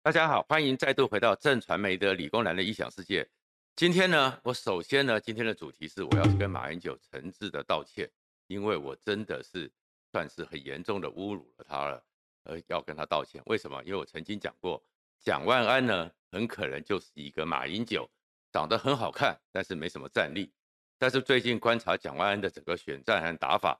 [0.00, 3.28] 大家好，欢迎再度回到正传媒的理工男的异想世界。
[3.74, 8.08] 今天呢，我首先呢，今天的主题是我要跟马英九诚挚的道歉，
[8.46, 9.70] 因为我真的是
[10.10, 12.02] 算是很严重的侮辱了他了，
[12.44, 13.42] 呃，要跟他道歉。
[13.46, 13.82] 为什么？
[13.84, 14.82] 因为我曾经讲过，
[15.20, 18.08] 蒋万安呢，很可能就是一个马英九，
[18.52, 20.50] 长得很好看，但是没什么战力。
[20.96, 23.78] 但是最近观察蒋万安的整个选战和打法，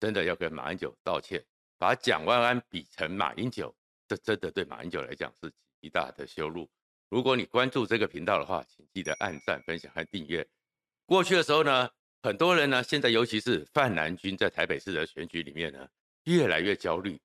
[0.00, 1.44] 真的要跟马英九道歉，
[1.78, 3.72] 把蒋万安比成马英九，
[4.08, 5.52] 这真的对马英九来讲是。
[5.80, 6.68] 极大的羞辱。
[7.08, 10.44] 如果你关注这个频道的话，请记得按赞、分享和订阅。
[11.06, 11.88] 过去的时候呢，
[12.20, 15.88] 很多人呢，现在尤其是范蓝军在台北市的选举里面呢，
[16.24, 17.16] 越来越焦虑，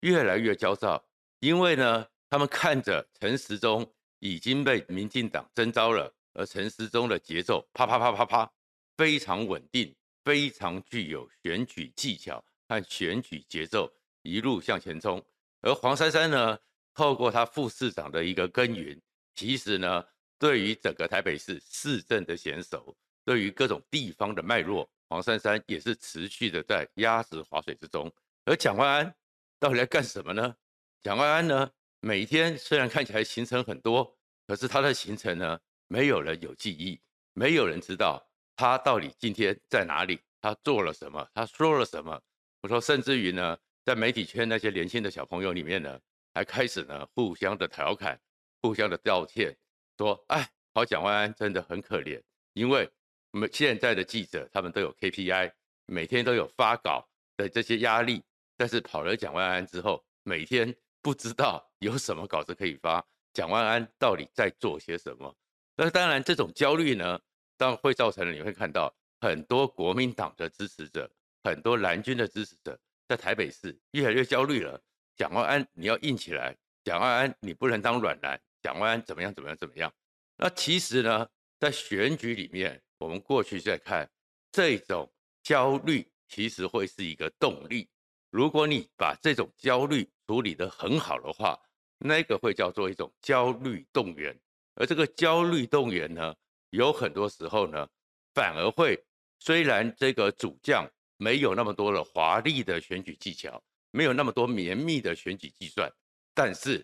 [0.00, 1.02] 越来越焦躁，
[1.40, 8.52] 因为呢，他们看着陈时中已经被民进党征召了，而陈时中的节奏啪啪啪啪啪，
[8.98, 15.24] 非常稳定，非常具有选举技巧和选举节奏，一路向前冲。
[15.62, 16.58] 而黄珊珊呢，
[16.92, 19.00] 透过他副市长的一个耕耘，
[19.34, 20.04] 其实呢，
[20.38, 28.12] 对于整个台北市市政的娴熟，对于各种地方的脉络，黄珊珊也是持续的在压实划水之中。
[28.44, 29.14] 而蒋万安
[29.60, 30.54] 到底来干什么呢？
[31.02, 31.70] 蒋万安呢，
[32.00, 37.00] 每天虽然看起来行程很多，可是他的行程呢，没有人有记忆，
[37.34, 38.20] 没有人知道
[38.56, 42.20] 他到底今天在哪里，他做了什么，他说了什么。
[42.62, 46.00] 我说，甚至于呢，在媒体圈那些年轻的小朋友里面呢。
[46.34, 48.18] 还开始呢，互相的调侃，
[48.62, 49.54] 互相的道歉，
[49.98, 52.18] 说：“哎，跑蒋万安真的很可怜，
[52.54, 52.90] 因为
[53.32, 55.52] 我们现在的记者他们都有 KPI，
[55.84, 58.24] 每天都有发稿的这些压力，
[58.56, 65.36] 但是跑了蒋万安之后，每天不知道有什么稿子可以发，蒋万安到底在做些什么？
[65.76, 67.20] 那当然，这种焦虑呢，
[67.58, 71.10] 当然会造成了你会看到很多国民党的支持者，
[71.44, 72.80] 很多蓝军的支持者，
[73.12, 74.80] 在台北市越来越焦虑了。”
[75.14, 76.56] 蒋万安，你要硬起来！
[76.82, 78.40] 蒋万安，你不能当软男。
[78.62, 79.32] 蒋万安怎么样？
[79.34, 79.56] 怎么样？
[79.58, 79.92] 怎么样？
[80.38, 81.28] 那其实呢，
[81.60, 84.10] 在选举里面，我们过去在看
[84.50, 87.86] 这种焦虑，其实会是一个动力。
[88.30, 91.60] 如果你把这种焦虑处理得很好的话，
[91.98, 94.34] 那个会叫做一种焦虑动员。
[94.76, 96.34] 而这个焦虑动员呢，
[96.70, 97.86] 有很多时候呢，
[98.32, 98.98] 反而会
[99.38, 100.90] 虽然这个主将
[101.22, 103.62] 没有那么多的华丽的选举技巧。
[103.94, 105.92] 没有那么多绵密的选举计算，
[106.32, 106.82] 但是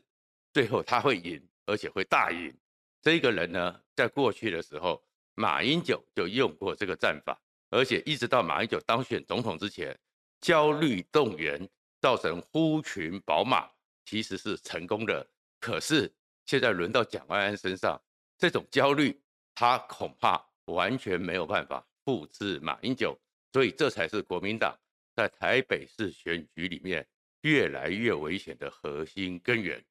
[0.52, 2.54] 最后他会赢，而且会大赢。
[3.00, 5.02] 这个人呢，在过去的时候，
[5.34, 7.40] 马英九就用过这个战法，
[7.70, 9.98] 而且一直到马英九当选总统之前，
[10.42, 11.66] 焦虑动员
[11.98, 13.66] 造成呼群宝马，
[14.04, 15.26] 其实是成功的。
[15.58, 16.12] 可是
[16.44, 17.98] 现在轮到蒋万安身上，
[18.36, 19.18] 这种焦虑
[19.54, 23.18] 他恐怕完全没有办法复制马英九，
[23.52, 24.78] 所以这才是国民党。
[25.14, 27.04] 在台北市选举里面，
[27.40, 29.84] 越来越危险的核心根源。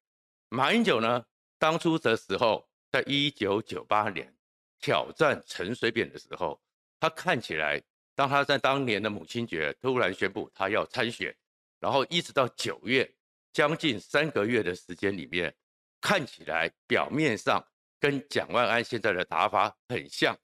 [0.48, 1.22] 马英九呢，
[1.58, 4.34] 当初的时候，在一九九八年
[4.80, 6.58] 挑战陈水扁的时候，
[6.98, 7.82] 他看起来，
[8.14, 11.36] 当他在当年的母亲节突然宣布他要参选，
[11.78, 13.14] 然后一直到九月，
[13.52, 15.54] 将近三个月的时间里面，
[16.00, 17.62] 看起来表面上
[18.00, 20.34] 跟蒋万安现在的打法很像，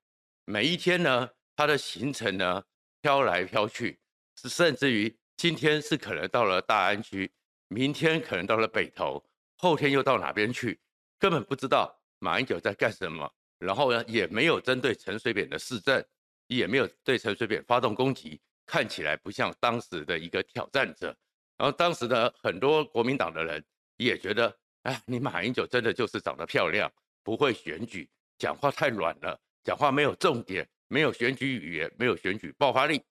[0.45, 2.63] 每一天呢，他的行程呢
[3.04, 4.00] 飘来飘去。
[4.34, 7.31] 是甚至于今天是可能到了大安区，
[7.69, 9.22] 明天可能到了北投，
[9.59, 10.81] 后天又到哪边去，
[11.19, 13.31] 根本不知道马英九在干什么。
[13.59, 16.03] 然后呢，也没有针对陈水扁的市政，
[16.47, 21.15] 也没有对陈水扁发动攻击，看起来不像当时的一个挑战者。
[21.59, 23.62] 然后当时的很多国民党的人
[23.98, 26.91] 也觉得，哎，你马英九真的就是长得漂亮，
[27.22, 33.03] 不会选举，讲话太软了，讲话没有重点，没有选举语言，没有选举爆发力。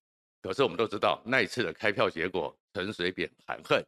[0.41, 3.85] 可是我们都知道，那一次的开票结果，陈水扁含恨。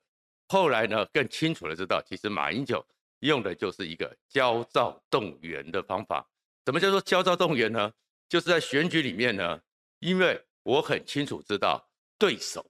[0.49, 2.85] 后来呢，更清楚的知道，其实马英九
[3.21, 6.29] 用的就是一个焦躁动员的方法。
[6.65, 7.89] 什么叫做焦躁动员呢？
[8.27, 9.61] 就是在选举里面呢，
[9.99, 11.89] 因为我很清楚知道
[12.19, 12.69] 对手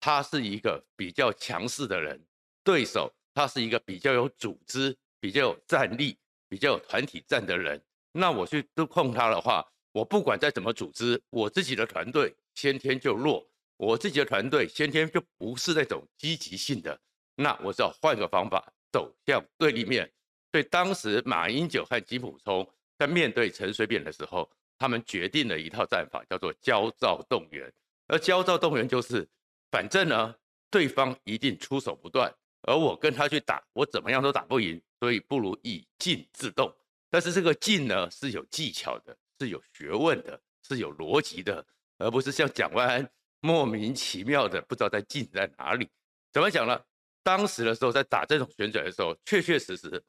[0.00, 2.20] 他是一个比较强势的人，
[2.64, 6.18] 对手他是一个比较有组织、比较有战力、
[6.48, 7.80] 比较有团体战的人。
[8.10, 9.64] 那我去都控他的话，
[9.94, 12.34] 我不管再怎么组织，我自己的团队。
[12.56, 13.44] 先天就弱，
[13.76, 16.96] 我自己的团队先天就不是那种积极性的，
[17.34, 20.08] 那我只好换个方法走向对立面。
[20.52, 24.48] 所以当时马英九和金溥聪在面对陈水扁的时候，
[24.78, 27.72] 他们决定了一套战法，叫做焦躁动员。
[28.06, 29.28] 而焦躁动员就是，
[29.72, 30.34] 反正呢，
[30.70, 32.32] 对方一定出手不断，
[32.62, 36.72] 而我跟他去打，我怎么样都打不赢，所以不如以静制动。
[37.10, 41.64] 但是这个静呢，是有技巧的，是有学问的，是有逻辑的。
[41.98, 43.10] 而不是像蒋万安
[43.40, 45.88] 莫名其妙的不知道在进在哪里。
[46.32, 46.80] 怎么讲呢？
[47.22, 50.02] 当时的时候在打这种选举的时候，确确实实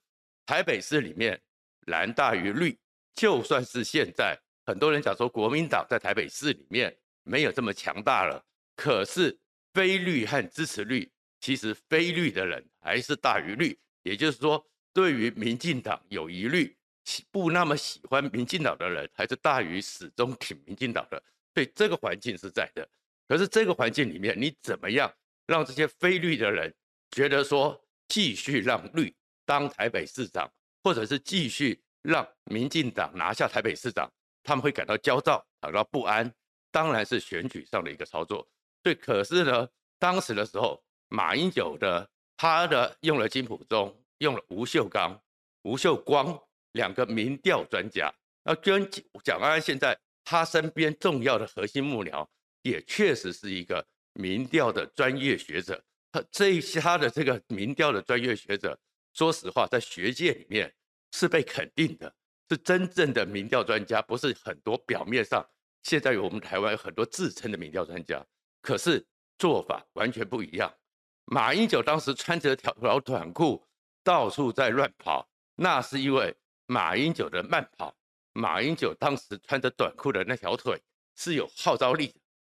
[0.46, 1.40] 台北市里面
[1.88, 2.78] 蓝大于绿，
[3.14, 6.94] 就算是现在很多人讲说国民党在台北市里面
[7.24, 8.44] 没有这么强大了，
[8.76, 9.38] 可是
[9.74, 16.76] 非绿和支持绿，其实非绿的人还是大于绿，也就是说，对于民进党有疑虑、
[17.32, 21.22] 不那么喜欢民进党的人，还是大于始终挺民进党的。
[21.54, 22.88] 所以这个环境是在的。
[23.28, 25.12] 可是这个环境里面，你怎么样
[25.48, 26.74] 让这些非绿的人
[27.12, 29.16] 觉得说继续让绿
[29.46, 30.52] 当台北市长，
[30.84, 34.12] 或者是继续让民进党拿下台北市长，
[34.44, 36.32] 他们会感到焦躁、感到不安？
[36.72, 38.48] 当然是选举上的一个操作。
[38.84, 39.68] 对，可是呢，
[39.98, 45.20] 当时的时候，马英九的他的用了金溥中，用了吴秀刚、
[45.64, 46.38] 吴秀光
[46.76, 48.14] 两个民调专家，
[48.44, 48.88] 那跟
[49.24, 52.26] 蒋安现在他身边重要的核心幕僚。
[52.62, 55.80] 也确实是一个民调的专业学者，
[56.12, 58.76] 他这一些他的这个民调的专业学者，
[59.14, 60.74] 说实话，在学界里面
[61.12, 62.12] 是被肯定的，
[62.50, 65.48] 是真正的民调专家，不是很多表面上
[65.84, 68.26] 现在有我们台湾有很多自称的民调专家，
[68.64, 69.06] 可是
[69.38, 70.74] 做法完全不一样。
[71.26, 73.64] 马英九当时穿着条条短裤
[74.04, 76.36] 到处在乱跑，那是因为
[76.68, 77.96] 马英九的慢跑，
[78.34, 80.82] 马英九当时穿着短裤的那条腿
[81.16, 82.16] 是有号召力的。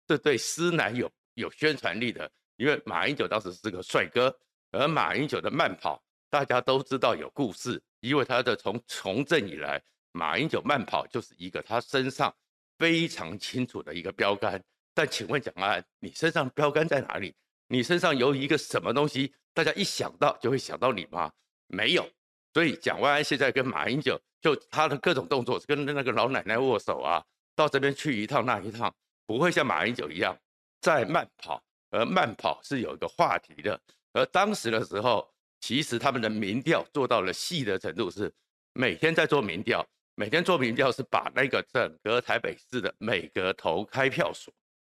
[0.08, 4.36] 这对师男有有宣传力的，因为马英九当时是个帅哥，
[4.72, 9.82] 而马英九的慢跑大家都知道有故事，因为他的从从政以来，
[10.12, 12.34] 马英九慢跑就是一个他身上
[12.78, 14.64] 非常清楚的一个标杆。
[14.94, 17.36] 但请问蒋安，你身上标杆在哪里？
[17.68, 21.32] 你身上有一个什么东西，大家一想到就会想到你吗？
[21.68, 22.08] 没有。
[22.56, 27.22] 所以蒋万安现在跟马英九就他的各种动作，跟那个老奶奶握手啊，
[27.54, 28.96] 到这边去一趟那一趟。
[29.26, 30.34] 不会像马英九一样
[30.80, 33.78] 在慢跑，而慢跑是有一个话题的。
[34.14, 35.30] 而当时的时候，
[35.60, 38.32] 其实他们的民调做到了细的程度，是
[38.72, 39.86] 每天在做民调，
[40.16, 44.54] 每天做民调是把那个整个台北市的每个投开票所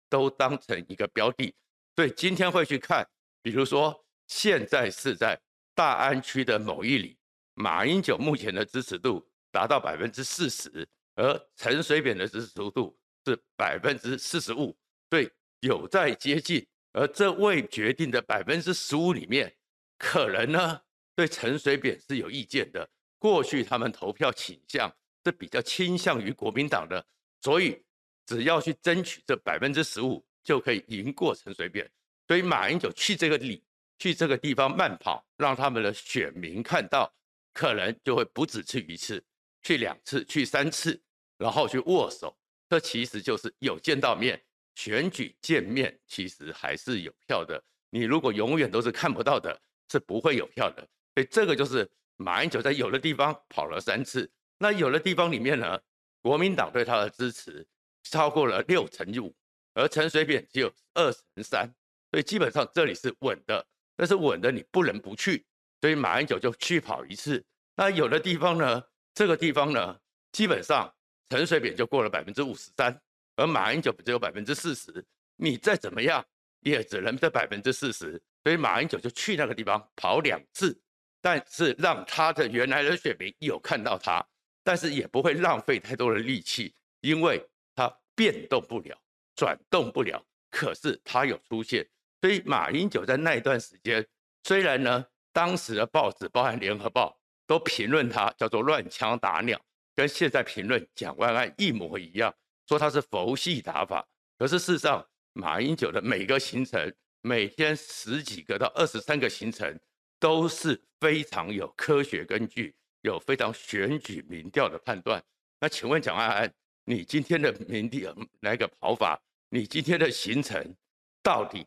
[0.10, 1.52] 都当成一个标的。
[1.96, 3.04] 所以今天会去看，
[3.42, 5.40] 比如说现在是在
[5.74, 7.18] 大安区的某一里，
[7.58, 12.98] 马英九目前的支持度达到百分之四十，而陈水扁的支持度。
[13.26, 14.74] 是百分之四十五，
[15.10, 19.54] 对，有在接近，而这未决定的百分之十五里面，
[19.98, 20.80] 可能呢
[21.14, 22.90] 对陈水扁是有意见的。
[23.20, 24.90] 过去他们投票倾向
[25.26, 27.06] 是比较倾向于国民党的，
[27.42, 27.84] 所以
[28.26, 31.92] 只要去争取这百分之十五，就可以赢过陈水扁。
[32.30, 33.62] 所以马英九去这个里，
[34.00, 37.14] 去这个地方慢跑，让他们的选民看到，
[37.58, 39.24] 可能就会不止去一次，
[39.64, 41.02] 去两次，去三次，
[41.40, 42.38] 然后去握手。
[42.70, 44.40] 这其实就是有见到面，
[44.76, 47.60] 选举见面其实还是有票的。
[47.90, 49.60] 你如果永远都是看不到的，
[49.92, 50.88] 是不会有票的。
[51.16, 55.82] 所以这个就是马英九在有的地方跑了三次，那有的地方里面呢，
[56.22, 57.66] 国民党对他的支持
[58.04, 59.36] 超过了六成五，
[59.74, 61.74] 而陈水扁只有二成三，
[62.12, 63.66] 所以基本上这里是稳的。
[63.96, 65.44] 但是稳的你不能不去，
[65.82, 67.44] 所以马英九就去跑一次。
[67.76, 68.84] 那有的地方呢，
[69.14, 70.00] 这个地方呢，
[70.32, 70.94] 基本上。
[71.30, 73.02] 陈水扁就过了百分之五十三，
[73.36, 76.26] 而马英九只有百分之四十，你再怎么样
[76.62, 78.12] 也只能在百分之四十，
[78.46, 80.80] 所以马英九就去那个地方跑两次，
[81.22, 84.26] 但是让他的原来的选民有看到他，
[84.64, 88.98] 但是也不会浪费太多的力气，因为他变动不了，
[89.36, 91.86] 转动不了，可是他有出现，
[92.22, 94.08] 所以马英九在那一段时间，
[94.46, 95.06] 虽然呢，
[95.38, 97.16] 当时的报纸包含联合报
[97.46, 99.62] 都评论他叫做乱枪打鸟。
[99.94, 102.34] 跟现在评论蒋万安一模一样，
[102.68, 104.04] 说他是佛系打法。
[104.40, 106.92] 可是事实上，马英九的每个行程，
[107.22, 109.80] 每天十几个到二十三个行程，
[110.20, 115.24] 都是非常有科学根据，有非常选举民调的判断。
[115.60, 116.52] 那请问蒋万安，
[116.84, 120.76] 你今天的民调那个跑法，你今天的行程
[121.22, 121.64] 到底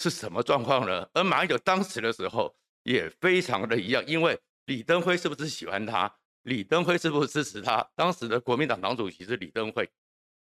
[0.00, 1.08] 是什么状况呢？
[1.14, 2.52] 而马英九当时的时候
[2.86, 6.10] 也非常的一样，因为李登辉是不是喜欢他？
[6.42, 7.82] 李登辉是不是支持他？
[7.96, 9.90] 当时的国民党党主席是李登辉，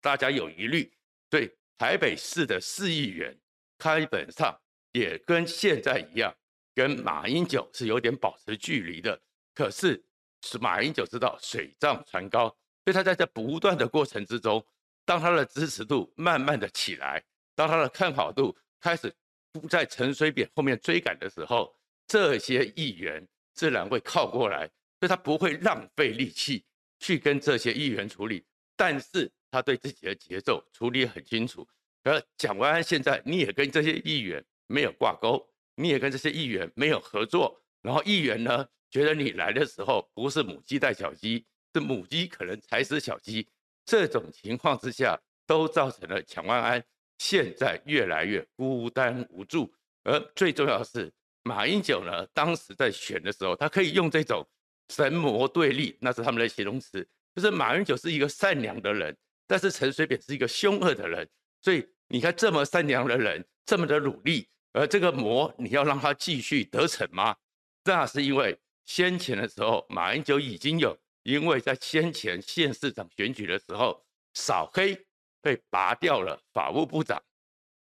[0.02, 0.92] 大家有疑虑。
[1.30, 3.32] 对台北市的市议员，
[3.78, 4.60] 基本上
[4.92, 6.36] 也跟现在一样，
[6.74, 9.22] 跟马英九是有点保持距离的。
[9.54, 10.04] 可是
[10.42, 12.50] 是马英九知道水涨船高，
[12.84, 14.66] 所以他在这不断的过程之中，
[15.06, 19.14] 当他的支持度慢慢的起来，当他的看好度开始
[19.52, 21.72] 不在陈水扁后面追赶的时候，
[22.12, 24.70] 这些议员自然会靠过来。
[25.00, 26.63] 所以他不会浪费力气
[27.00, 31.68] 去跟这些议员处理，但是他对自己的节奏处理很清楚。
[32.03, 35.44] 而蒋万安现在你也跟这些议员没有挂钩，
[35.75, 43.48] 你也跟这些议员没有合作，然后议员呢觉得你来的时候不是母鸡带小鸡，是母鸡可能踩死小鸡。
[43.84, 46.84] 这种情况之下，都造成了蒋万安
[47.18, 49.74] 现在越来越孤单无助。
[50.03, 51.12] 而最重要的是，
[51.44, 54.48] 马英九呢，当时在选的时候，他可以用这种
[54.90, 59.16] 神魔对立，那是他们的形容词，就是马英九是一个善良的人，
[59.48, 61.28] 但是陈水扁是一个凶恶的人。
[61.62, 67.36] 所以你看，这么善良的人，这么的努力，而这个魔，你要让他继续得逞吗？
[67.84, 75.08] 那是因为先前的时候，马英九已经有因为在先前县市长选举的时候扫黑
[75.42, 77.22] 被拔掉了法务部长，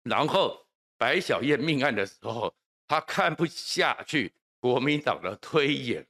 [0.03, 2.55] 然后白小燕命案的时候，
[2.89, 6.05] 他看不下去国民党的推演、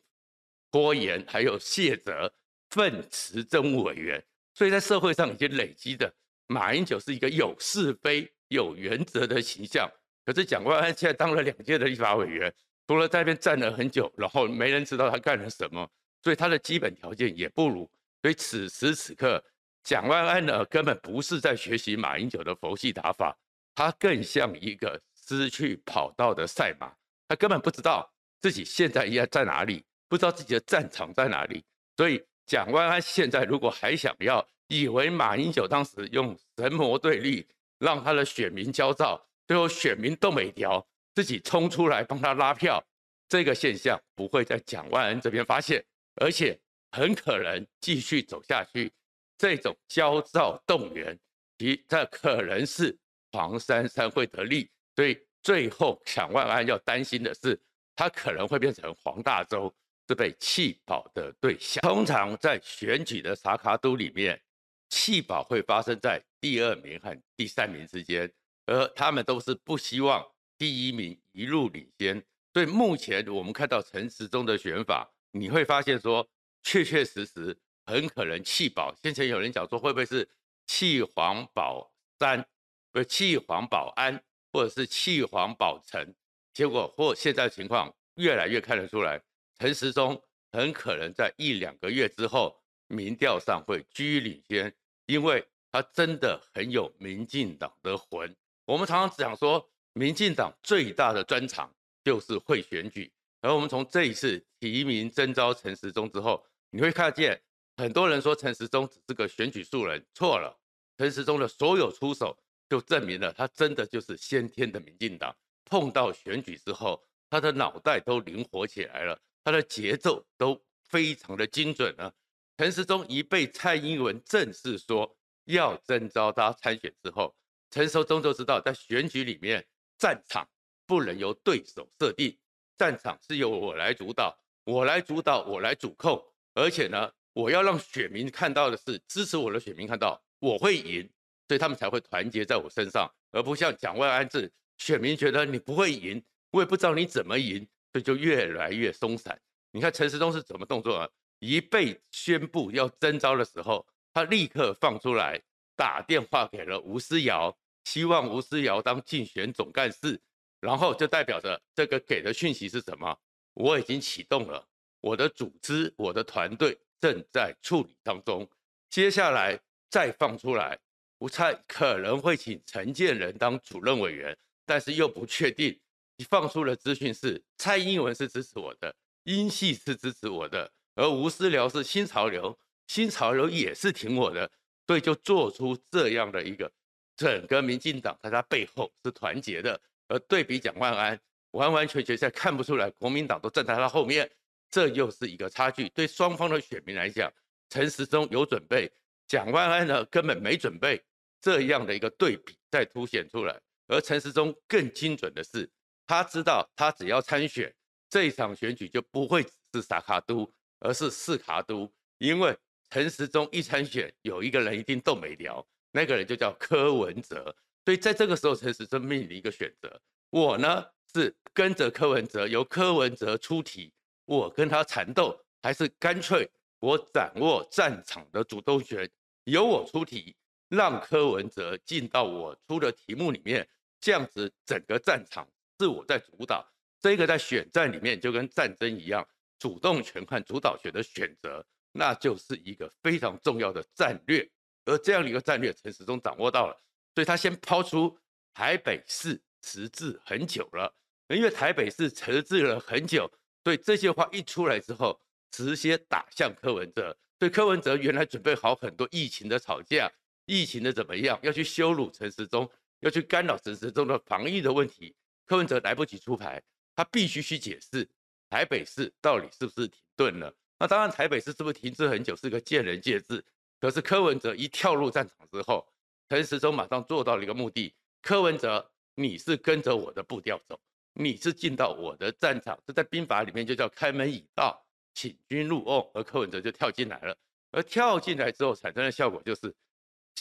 [0.71, 2.33] 拖延，还有卸责、
[2.71, 6.11] 愤辞政务委员，所以在社会上已经累积的。
[6.47, 9.91] 马英九是一个有是非、有原则的形象，
[10.25, 12.55] 可是蒋万安现在当了两届的立法委员，
[12.87, 15.87] 除了在那边站了很久，然后没人知道他干了什么，
[16.23, 17.91] 所以他的基本条件也不如。
[18.23, 19.45] 所以此时此刻，
[19.83, 23.37] 蒋万安呢根本不是在学习马英九的佛系打法，
[23.75, 26.91] 他更像一个失去跑道的赛马，
[27.29, 31.63] 他根本不知道自己现在应该在哪里，不知道自己的战场在哪里。
[31.99, 37.47] 所以蒋万安现在如果还想要，以为马英九当时用神魔对立，
[37.79, 42.83] 让他的选民焦躁，最后选民都没调，自己冲出来帮他拉票，
[43.29, 45.85] 这个现象不会在蒋万安这边发现，
[46.17, 46.59] 而且
[46.93, 48.91] 很可能继续走下去。
[49.37, 51.19] 这种焦躁动员，
[51.59, 52.99] 其这可能是
[53.31, 57.57] 黄珊珊会得利，所以最后蒋万安要担心的是，
[57.95, 59.73] 他可能会变成黄大洲
[60.09, 61.81] 是被弃保的对象。
[61.83, 64.43] 通常在选举的萨卡都里面。
[64.91, 68.33] 弃保会发生在第二名和第三名之间，
[68.65, 70.27] 而他们都是不希望
[70.57, 72.25] 第一名一路领先。
[72.55, 76.27] 所以目前我们看到陈时中的选法，你会发现说，
[76.63, 78.95] 确确实实很可能弃保。
[79.03, 80.27] 先前有人讲说，会不会是
[80.67, 82.43] 弃黄保三，
[82.91, 84.19] 不弃黄保安，
[84.53, 86.15] 或者是弃黄保陈？
[86.53, 89.21] 结果或现在情况越来越看得出来，
[89.59, 92.59] 陈时中很可能在一两个月之后。
[92.91, 94.75] 民调上会居于领先，
[95.05, 98.35] 因为他真的很有民进党的魂。
[98.65, 99.63] 我们常常讲说，
[99.93, 101.71] 民进党最大的专长
[102.03, 103.13] 就是会选举。
[103.43, 107.39] 而我们从这一次提名征召陈时中之后，你会看见
[107.77, 110.59] 很多人说陈时中只是个选举素人，错了。
[110.97, 112.39] 陈时中的所有出手，
[112.69, 115.35] 就证明了他真的就是先天的民进党。
[115.65, 120.59] 碰到选举之后，他的脑袋都灵活起来了，他的节奏都
[120.89, 122.13] 非常的精准了。
[122.57, 127.35] 陈时中一被蔡英文正式说要征召他参选之后，
[127.71, 129.67] 陈时中就知道在选举里面
[129.99, 130.49] 战场
[130.87, 132.37] 不能由对手设定，
[132.77, 136.19] 战场是由我来主导，我来主导，我来主控，
[136.55, 141.09] 而且呢，我要让选民看到的是支持我的选民看到我会赢，
[141.49, 149.41] 所以他们才会团结在我身上，而不像蒋万安这选民觉得你不会赢，我也不知道你怎么赢，所以就越来越松散。
[149.73, 151.09] 你看陈时中是怎么动作啊？
[151.41, 155.41] 一被宣布要征召的时候，他立刻放出来
[155.75, 160.21] 打电话给了吴思瑶，希望吴思瑶当竞选总干事，
[160.61, 163.17] 然后就代表着这个给的讯息是什么？
[163.55, 164.67] 我已经启动了
[165.01, 168.49] 我的组织，我的团队正在处理当中，
[168.91, 170.79] 接下来再放出来，
[171.19, 175.79] 我猜可能会请陈建仁当主任委员，但是又不确定。
[176.17, 178.95] 你放出的资讯是蔡英文是支持我的，
[179.25, 180.71] 英系是支持我的。
[180.95, 182.59] 而吴思辽是新潮流，
[182.89, 184.51] 新潮流也是挺我的，
[184.87, 186.71] 所以就做出这样的一个
[187.17, 189.81] 整个民进党在他背后是团结的。
[190.09, 191.21] 而对比蒋万安，
[191.51, 194.29] 完完全全在看不出来国民党都站在他后面，
[194.71, 195.89] 这又是一个差距。
[195.91, 197.33] 对双方的选民来讲，
[197.69, 198.91] 陈时中有准备，
[199.27, 201.01] 蒋万安呢根本没准备，
[201.41, 203.61] 这样的一个对比再凸显出来。
[203.87, 205.71] 而陈时中更精准的是，
[206.07, 207.75] 他知道他只要参选
[208.09, 210.51] 这一场选举就不会只是萨卡都。
[210.81, 212.57] 而是四卡都，因为
[212.89, 217.53] 陈时中一参选，有一个人一定动没聊，那个人就叫柯文哲，
[217.85, 223.93] 所以在这个时候，陈时中面临一个选择：我呢是跟着柯文哲，由柯文哲出题，
[224.25, 229.11] 我跟他缠斗，还是干脆我掌握战场的主动权，
[229.47, 230.37] 由我出题，
[230.69, 233.69] 让柯文哲进到我出的题目里面，
[234.01, 235.49] 这样子整个战场
[235.79, 236.67] 是我在主导，
[237.01, 239.27] 这个在选战里面就跟战争一样。
[239.59, 244.49] 主动权和主导权的选择，那就是一个非常重要的战略。
[244.85, 246.81] 而这样的一个战略，陈时中掌握到了，
[247.13, 248.17] 所以他先抛出
[248.55, 250.95] 台北市迟滞很久了。
[251.29, 253.29] 因为台北市迟滞了很久，
[253.65, 255.21] 所以这些话一出来之后，
[255.51, 257.19] 直接打向柯文哲。
[257.41, 260.11] 所以柯文哲原来准备好很多疫情的吵架，
[260.49, 262.69] 疫情的怎么样，要去羞辱陈时中，
[263.01, 265.15] 要去干扰陈时中的防疫的问题，
[265.45, 266.61] 柯文哲来不及出牌，
[266.97, 268.09] 他必须去解释
[268.49, 270.53] 台北市到底是不是停顿了。
[270.79, 273.45] 那当然，台北市是不是停滞很久是个见仁见智。
[273.79, 275.87] 可是柯文哲一跳入战场之后，
[276.31, 280.81] 陈时中马上做到了一个目的：柯文哲，你是跟着我的步调走，
[281.13, 284.83] 你是进到我的战场，这在兵法里面就叫开门以道。
[285.15, 287.37] 请君入瓮，而柯文哲就跳进来了。
[287.71, 289.75] 而跳进来之后产生的效果就是，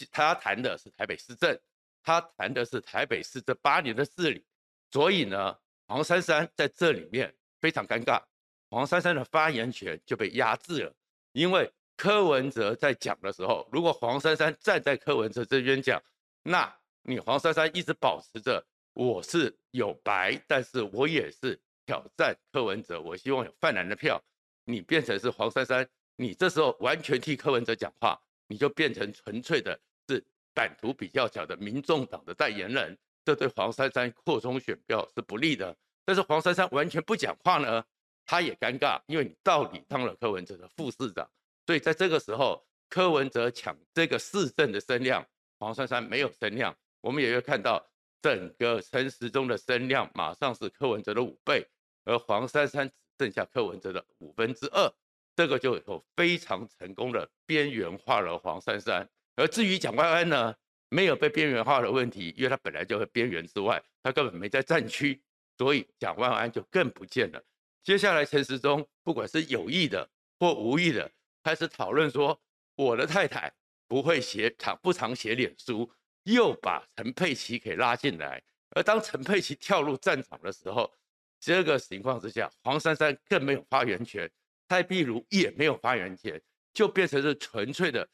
[0.05, 1.57] 他谈的是台北市政，
[2.03, 4.45] 他谈的是台北市这八年的治理。
[4.91, 8.21] 所以呢，黄珊珊在这里面非常尴尬，
[8.69, 10.93] 黄珊珊的发言权就被压制了。
[11.33, 16.01] 因为柯文哲在讲的时候，如果黄珊珊站在柯文哲这边讲，
[16.43, 16.73] 那
[17.03, 24.21] 你黄珊珊一直保持着我是有白，但是我也是挑战柯文哲，我希望有泛蓝的票。
[24.65, 30.23] 你变成是黄珊珊，你这时候完全替柯文哲讲话，你就变成纯粹的是
[30.53, 35.75] 版图比较小的民众党的代言人，这对黄珊珊扩充选票是不利的。
[36.05, 37.83] 但是黄珊珊完全不讲话呢，
[38.25, 41.29] 他也尴尬，因为你到底当了柯文哲的副市长，
[41.65, 45.25] 所以在这个时候，柯文哲抢这个市政的声量，
[45.59, 46.75] 黄珊珊没有声量。
[47.01, 47.85] 我们也会看到
[48.21, 51.67] 整个陈时中的声量马上是柯文哲的五倍，
[52.05, 52.95] 而黄珊珊只。
[53.19, 54.93] 剩下柯文哲的五分之二，
[55.37, 59.07] 这个就有非常成功的边缘化了黄珊珊。
[59.35, 60.55] 而至于蒋万安呢，
[60.89, 65.21] 没有被边缘化的问题，因为他本来就在边缘之外，他根本没在战区，
[65.59, 67.41] 所以蒋万安就更不见了。
[67.83, 71.09] 接下来陈时中不管是有意的或无意的，
[71.43, 72.41] 开始讨论说
[72.75, 73.53] 我的太太
[73.87, 75.87] 不会写常不常写脸书，
[76.23, 78.41] 又把陈佩琪给拉进来。
[78.71, 80.91] 而当陈佩琪跳入战场的时候，
[81.39, 84.29] 这个情况之下，黄珊珊更没有发言权，
[84.67, 86.41] 蔡壁如也没有发言权，
[86.73, 88.07] 就变成是纯粹的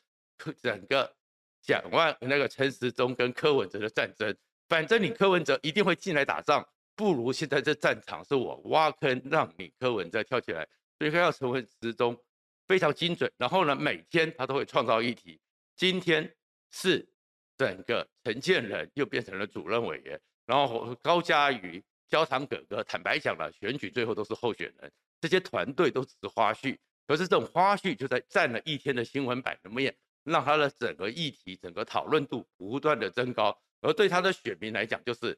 [0.61, 1.13] 整个
[1.61, 4.35] 蒋万那个陈时中跟柯文哲的战争。
[4.67, 12.17] 反正你柯文哲一定会进来打仗，不如现在这战场是我挖坑让你柯文哲跳起来，所以他要成为时中
[12.67, 13.31] 非常精准。
[13.37, 15.39] 然后呢，每天他都会创造议题。
[15.75, 16.33] 今天
[16.71, 17.07] 是
[17.57, 21.83] 整个陈建仁又变成了主任委员，然后高嘉瑜。
[22.09, 24.91] 焦糖哥哥，坦白讲了，选举最后都是候选人，
[25.23, 26.77] 这些团队都只是花絮。
[27.07, 33.57] 可是这种花絮就在占了一天的新闻版的面，让他的整个议题、整个讨论度不断的增高。
[33.79, 35.37] 而对他的选民来讲，就是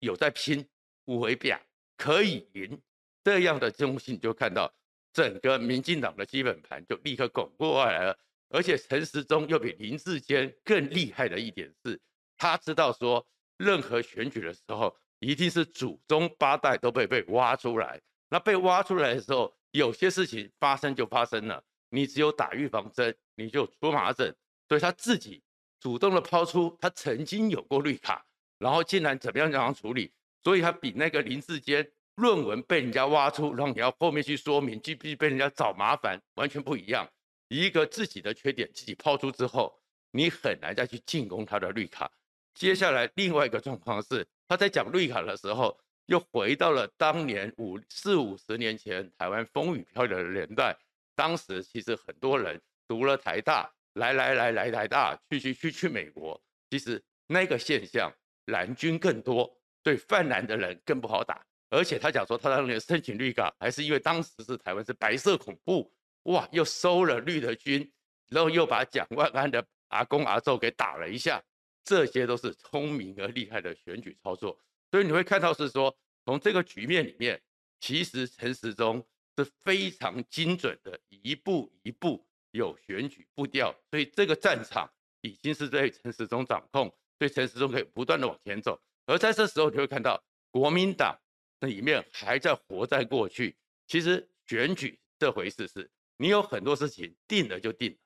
[0.00, 0.68] 有在拼，
[1.04, 1.60] 五维表
[1.96, 2.76] 可以赢
[3.22, 4.72] 这样的中心，就看到
[5.12, 8.18] 整个民进党的基本盘就立刻巩固过来了。
[8.48, 12.00] 而且陈时中又比林志坚更厉害的一点是，
[12.36, 13.24] 他知道说
[13.56, 14.96] 任何选举的时候。
[15.22, 24.34] 一定是祖宗八代都被被挖出来，那被挖出来的时候，有些事情发生就发生了，你只有打预防针，你就出麻疹。
[24.68, 25.42] 所以他自己
[25.80, 28.24] 主动的抛出，他曾经有过绿卡，
[28.58, 30.12] 然后竟然怎么样这样处理，
[30.44, 37.06] 所以他比那个林志坚论文被人家挖出，然后你要后面去说明，就必须被人家找麻烦，完全不一样。
[37.48, 39.76] 一个自己的缺点自己抛出之后，
[40.12, 42.08] 你很难再去进攻他的绿卡。
[42.54, 44.26] 接下来另外一个状况是。
[44.46, 45.78] 他在讲绿卡的时候，
[46.10, 50.76] 又回到了当年五四五十年前台湾风雨飘摇的年代。
[51.14, 56.40] 当时其实很多人读了台大，来来来来台大，去去去去美国。
[56.68, 58.12] 其实那个现象，
[58.46, 61.46] 蓝军更多，对泛蓝的人更不好打。
[61.68, 65.92] 而且他讲说，他当年申请绿卡，还是因为当时是台湾是白色恐怖，
[66.24, 67.88] 哇，又收了绿的军，
[68.30, 71.40] 然后又把蒋万安的阿公阿祖给打了一下。
[71.84, 74.58] 这些都是聪明而厉害的选举操作，
[74.90, 77.40] 所以你会看到是说，从这个局面里面，
[77.80, 88.80] 其实陈时中是非常精准的，一步一步有选举步调，所以这个战场已经是在陈时中掌控，所以陈时中可以不断的往前走。
[89.06, 91.18] 而在这时候，你会看到国民党
[91.60, 93.56] 那里面还在活在过去。
[93.86, 97.98] 其实选举这回事是，你有很多事情定了就定了，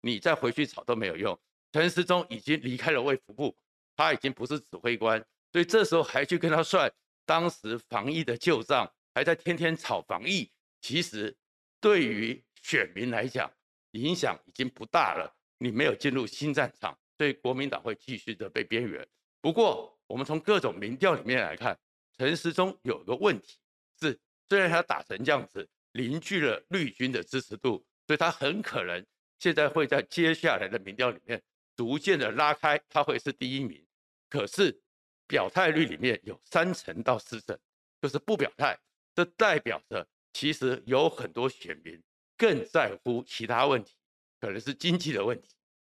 [0.00, 1.38] 你再回去吵都没有用。
[1.72, 3.56] 陈时中已经离开了卫福部，
[3.96, 6.90] 他已经不是指挥官，所以这时候还去跟他算
[7.26, 10.50] 当时防疫的旧账，还在天天炒防疫。
[10.80, 11.36] 其实
[11.80, 13.52] 对于选民来讲，
[13.92, 15.32] 影响已经不大了。
[15.58, 19.06] 你没有进入新战场，所以国民党会继续的被边缘。
[19.40, 21.78] 不过，我们从各种民调里面来看，
[22.16, 23.58] 陈时中有一个问题
[24.00, 29.04] 是，虽然他打成这样子，凝聚了绿军的支持度，所以他很可能
[29.38, 31.40] 现在会在接下来的民调里面。
[31.74, 33.84] 逐渐的拉开，他会是第一名。
[34.28, 34.82] 可是
[35.26, 37.58] 表态率里面有三成到四成，
[38.00, 38.78] 就是不表态，
[39.14, 42.02] 这代表着其实有很多选民
[42.36, 43.94] 更在乎其他问题，
[44.40, 45.50] 可能是经济的问题。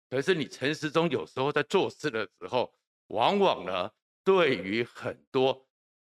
[0.09, 2.73] 可是你陈时中有时候在做事的时候，
[3.07, 3.91] 往往呢，
[4.23, 5.67] 对于很多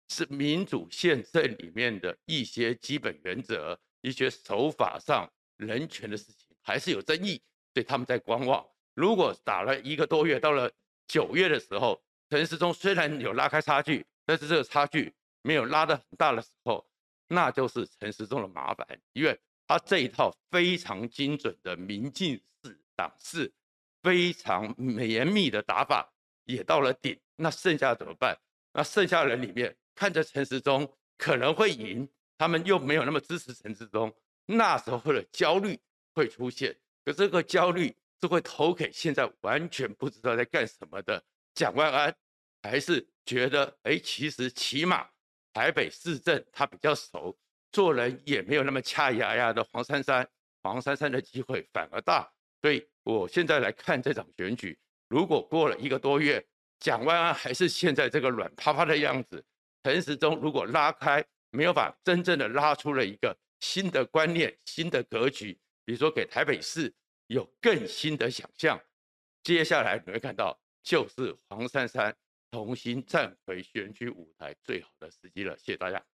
[0.08, 8.64] 是民主宪政里面的一些基本原则、一些手法上人权的事情，还是有争议，所以他们在观望。
[8.94, 10.70] 如果打了一个多月，到了
[11.08, 16.84] 九月的时候，陈时中虽然有拉开差距，但是这个差距没有拉得很大的时候，
[17.28, 23.52] 那就是陈时中的麻烦，因为他这一套非常精准的民进式党式，
[24.02, 26.12] 非常严密的打法
[26.44, 28.36] 也到了顶，那剩下怎么办？
[28.72, 34.14] 那剩下人里面看着陈时中可能会赢，他们又没有那么支持陈时中，
[34.46, 35.78] 那时候的焦虑
[36.12, 36.76] 会出现。
[37.04, 41.22] 可这个焦虑是会投给现在完全不知道在干什么的
[41.56, 42.14] 蒋万安，
[42.62, 45.08] 还是觉得哎，其实起码。
[45.54, 47.34] 台北市政他比较熟，
[47.72, 50.28] 做人也没有那么恰牙牙的黄珊珊，
[50.62, 52.30] 黄珊珊的机会反而大。
[52.60, 56.46] 所以我现在来看这场选举，如果过了一个多月，
[56.78, 59.42] 蒋万安还是现在这个软趴趴的样子，
[59.82, 66.94] 陈时中如果拉开，没有把真正的拉出了一个新的观念、新的格局，比如说给台北市
[67.28, 68.78] 有更新的想象，
[69.42, 72.16] 接下来你会看到就是黄珊珊。
[72.52, 76.15] 重新站回选举舞台最好的时机了，谢谢大家。